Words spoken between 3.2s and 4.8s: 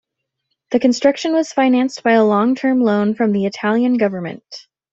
the Italian government.